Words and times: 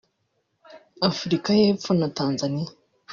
Afurika 1.09 1.49
y’Epfo 1.59 1.91
na 1.99 2.07
Tanzania 2.19 2.69